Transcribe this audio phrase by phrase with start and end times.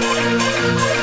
[0.00, 0.93] Thank you.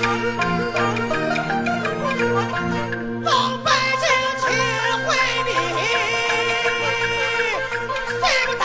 [0.00, 0.08] 众
[3.62, 3.68] 百
[4.00, 4.08] 姓
[4.40, 4.42] 去
[5.04, 5.08] 回
[5.44, 5.48] 避
[8.08, 8.64] 心不淡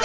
[0.00, 0.04] 定